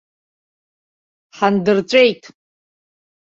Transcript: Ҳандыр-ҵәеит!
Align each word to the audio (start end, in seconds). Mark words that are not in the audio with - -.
Ҳандыр-ҵәеит! 1.37 2.21